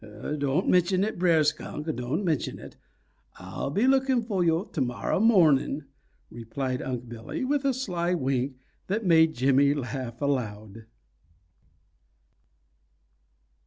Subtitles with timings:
[0.01, 2.75] "Don' mention it, Brer Skunk, don' mention it.
[3.39, 5.83] Ah'll be looking fo' yo' to morrow mo'ning,"
[6.31, 8.55] replied Unc' Billy, with a sly wink
[8.87, 10.85] that made Jimmy laugh aloud.